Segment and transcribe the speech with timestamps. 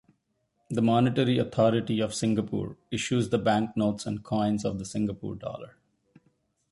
[0.71, 5.75] The Monetary Authority of Singapore issues the banknotes and coins of the Singapore dollar.